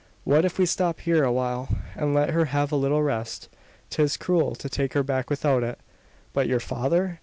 What 0.23 0.45
if 0.45 0.57
we 0.57 0.65
stop 0.65 1.01
here 1.01 1.23
a 1.23 1.31
while, 1.31 1.69
and 1.95 2.11
let 2.15 2.31
her 2.31 2.45
have 2.45 2.71
a 2.71 2.75
little 2.75 3.03
rest? 3.03 3.49
'Tis 3.91 4.17
cruel 4.17 4.55
to 4.55 4.67
take 4.67 4.93
her 4.93 5.03
back 5.03 5.29
without 5.29 5.61
it." 5.61 5.79
"But 6.33 6.47
your 6.47 6.59
father? 6.59 7.19